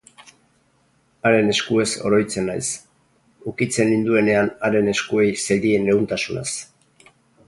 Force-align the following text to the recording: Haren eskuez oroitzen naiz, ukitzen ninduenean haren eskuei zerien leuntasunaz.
Haren 1.29 1.49
eskuez 1.53 1.85
oroitzen 2.09 2.47
naiz, 2.51 2.65
ukitzen 3.51 3.91
ninduenean 3.93 4.49
haren 4.69 4.89
eskuei 4.95 5.27
zerien 5.45 5.87
leuntasunaz. 5.91 6.47